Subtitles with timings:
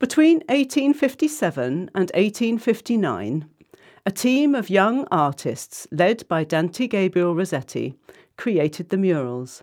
[0.00, 3.46] Between 1857 and 1859,
[4.06, 7.98] a team of young artists led by Dante Gabriel Rossetti
[8.38, 9.62] created the murals.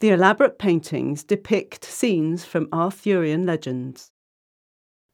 [0.00, 4.12] The elaborate paintings depict scenes from Arthurian legends.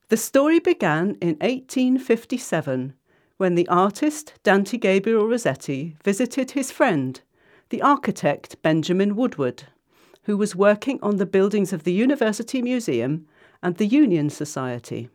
[0.08, 2.94] The story began in 1857
[3.36, 7.20] when the artist Dante Gabriel Rossetti visited his friend,
[7.68, 9.68] the architect Benjamin Woodward,
[10.24, 13.28] who was working on the buildings of the University Museum
[13.64, 15.08] and the Union Society.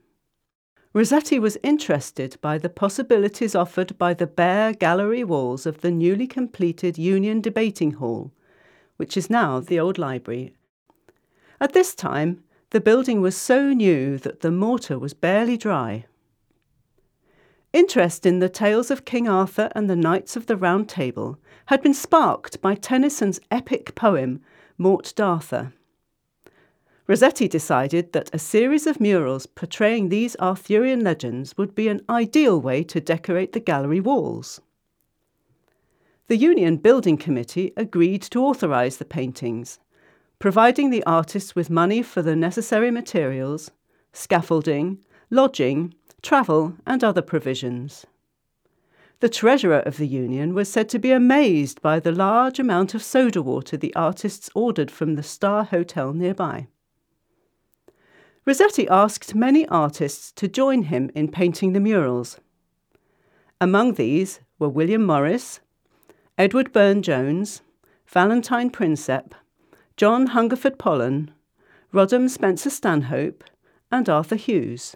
[0.91, 6.25] Rossetti was interested by the possibilities offered by the bare gallery walls of the newly
[6.25, 8.33] completed Union Debating Hall,
[8.97, 10.51] which is now the old library.
[11.61, 16.05] At this time, the building was so new that the mortar was barely dry.
[17.71, 21.83] Interest in the tales of King Arthur and the Knights of the Round Table had
[21.83, 24.41] been sparked by Tennyson's epic poem,
[24.79, 25.71] Morte d'Arthur.
[27.09, 32.61] Rossetti decided that a series of murals portraying these Arthurian legends would be an ideal
[32.61, 34.61] way to decorate the gallery walls.
[36.27, 39.79] The Union Building Committee agreed to authorise the paintings,
[40.37, 43.71] providing the artists with money for the necessary materials,
[44.13, 44.99] scaffolding,
[45.31, 48.05] lodging, travel, and other provisions.
[49.19, 53.01] The treasurer of the Union was said to be amazed by the large amount of
[53.01, 56.67] soda water the artists ordered from the Star Hotel nearby.
[58.45, 62.39] Rossetti asked many artists to join him in painting the murals.
[63.61, 65.59] Among these were William Morris,
[66.37, 67.61] Edward Burne Jones,
[68.07, 69.33] Valentine Prinsep,
[69.97, 71.31] John Hungerford Pollen,
[71.93, 73.43] Roddam Spencer Stanhope,
[73.91, 74.95] and Arthur Hughes.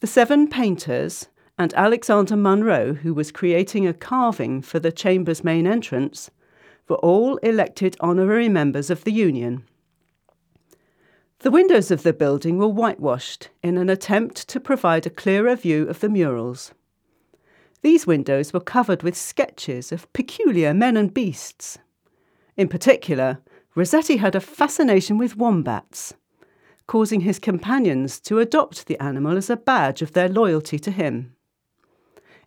[0.00, 5.66] The seven painters and Alexander Munro, who was creating a carving for the chamber's main
[5.66, 6.30] entrance,
[6.88, 9.64] were all elected honorary members of the Union.
[11.40, 15.86] The windows of the building were whitewashed in an attempt to provide a clearer view
[15.88, 16.72] of the murals.
[17.82, 21.78] These windows were covered with sketches of peculiar men and beasts.
[22.56, 23.40] In particular,
[23.74, 26.14] Rossetti had a fascination with wombats,
[26.86, 31.34] causing his companions to adopt the animal as a badge of their loyalty to him.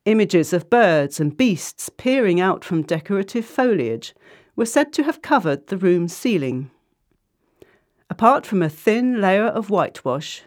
[0.05, 4.15] Images of birds and beasts peering out from decorative foliage
[4.55, 6.71] were said to have covered the room's ceiling.
[8.17, 10.41] Apart from a thin layer of whitewash,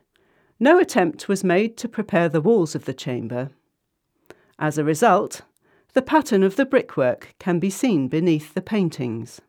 [0.58, 3.50] no attempt was made to prepare the walls of the chamber.
[4.58, 5.42] As a result,
[5.92, 9.40] the pattern of the brickwork can be seen beneath the paintings.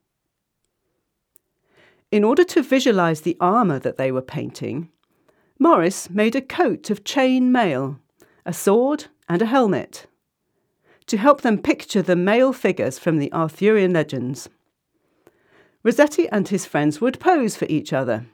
[2.12, 4.90] In order to visualise the armour that they were painting,
[5.58, 7.98] Morris made a coat of chain mail,
[8.46, 10.06] a sword, and a helmet
[11.08, 14.48] to help them picture the male figures from the Arthurian legends.
[15.84, 18.26] Rossetti and his friends would pose for each other,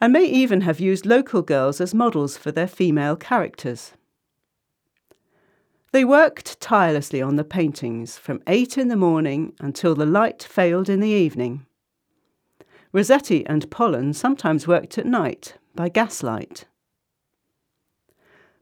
[0.00, 3.92] and may even have used local girls as models for their female characters.
[5.92, 10.88] They worked tirelessly on the paintings from eight in the morning until the light failed
[10.88, 11.66] in the evening.
[12.92, 16.64] Rossetti and Pollen sometimes worked at night by gaslight.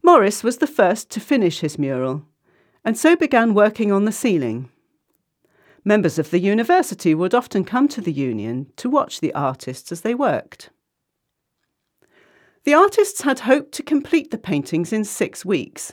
[0.02, 2.24] Morris was the first to finish his mural,
[2.84, 4.70] and so began working on the ceiling.
[5.88, 10.00] Members of the university would often come to the union to watch the artists as
[10.00, 10.70] they worked.
[12.64, 15.92] The artists had hoped to complete the paintings in six weeks.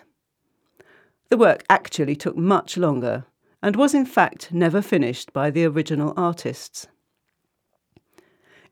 [1.29, 3.25] The work actually took much longer
[3.61, 6.87] and was in fact never finished by the original artists.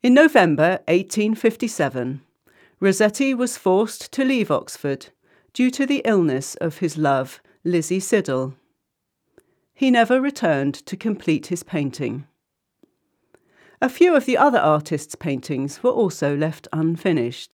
[0.02, 2.22] In November 1857,
[2.80, 5.10] Rossetti was forced to leave Oxford
[5.54, 8.56] due to the illness of his love, Lizzie Siddal.
[9.82, 12.28] He never returned to complete his painting.
[13.82, 17.50] A few of the other artists' paintings were also left unfinished.